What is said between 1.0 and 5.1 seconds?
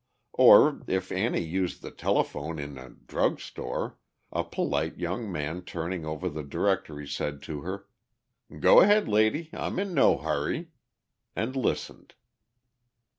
Annie used the telephone in a drug store, a polite